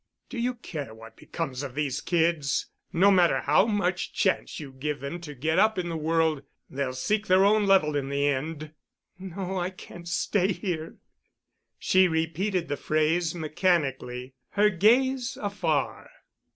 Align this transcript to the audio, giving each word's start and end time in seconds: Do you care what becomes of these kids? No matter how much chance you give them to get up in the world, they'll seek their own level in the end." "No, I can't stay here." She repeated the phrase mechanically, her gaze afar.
Do 0.29 0.39
you 0.39 0.55
care 0.55 0.95
what 0.95 1.15
becomes 1.15 1.61
of 1.61 1.75
these 1.75 2.01
kids? 2.01 2.65
No 2.91 3.11
matter 3.11 3.41
how 3.41 3.67
much 3.67 4.11
chance 4.13 4.59
you 4.59 4.71
give 4.71 4.99
them 4.99 5.21
to 5.21 5.35
get 5.35 5.59
up 5.59 5.77
in 5.77 5.89
the 5.89 5.95
world, 5.95 6.41
they'll 6.67 6.95
seek 6.95 7.27
their 7.27 7.45
own 7.45 7.67
level 7.67 7.95
in 7.95 8.09
the 8.09 8.27
end." 8.27 8.71
"No, 9.19 9.59
I 9.59 9.69
can't 9.69 10.07
stay 10.07 10.53
here." 10.53 10.97
She 11.77 12.07
repeated 12.07 12.67
the 12.67 12.77
phrase 12.77 13.35
mechanically, 13.35 14.33
her 14.53 14.71
gaze 14.71 15.37
afar. 15.39 16.09